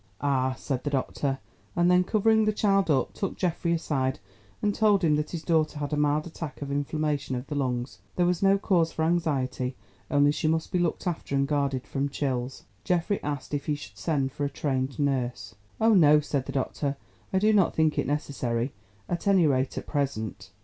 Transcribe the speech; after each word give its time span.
"Ah," 0.19 0.55
said 0.57 0.83
the 0.83 0.89
doctor, 0.89 1.37
and 1.75 1.91
then 1.91 2.03
covering 2.03 2.45
the 2.45 2.51
child 2.51 2.89
up, 2.89 3.13
took 3.13 3.37
Geoffrey 3.37 3.71
aside 3.73 4.17
and 4.59 4.73
told 4.73 5.03
him 5.03 5.15
that 5.15 5.29
his 5.29 5.43
daughter 5.43 5.77
had 5.77 5.93
a 5.93 5.95
mild 5.95 6.25
attack 6.25 6.59
of 6.63 6.71
inflammation 6.71 7.35
of 7.35 7.45
the 7.45 7.53
lungs. 7.53 7.99
There 8.15 8.25
was 8.25 8.41
no 8.41 8.57
cause 8.57 8.91
for 8.91 9.03
anxiety, 9.03 9.75
only 10.09 10.31
she 10.31 10.47
must 10.47 10.71
be 10.71 10.79
looked 10.79 11.05
after 11.05 11.35
and 11.35 11.47
guarded 11.47 11.85
from 11.85 12.09
chills. 12.09 12.63
Geoffrey 12.83 13.21
asked 13.21 13.53
if 13.53 13.67
he 13.67 13.75
should 13.75 13.95
send 13.99 14.31
for 14.31 14.43
a 14.43 14.49
trained 14.49 14.97
nurse. 14.97 15.53
"Oh, 15.79 15.93
no," 15.93 16.19
said 16.19 16.47
the 16.47 16.51
doctor. 16.51 16.97
"I 17.31 17.37
do 17.37 17.53
not 17.53 17.75
think 17.75 17.99
it 17.99 18.07
is 18.07 18.07
necessary, 18.07 18.73
at 19.07 19.27
any 19.27 19.45
rate 19.45 19.77
at 19.77 19.85
present. 19.85 20.49